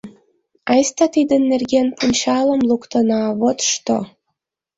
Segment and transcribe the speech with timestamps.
[0.71, 3.97] —Айста тидын нерген пунчалым луктына, вот што!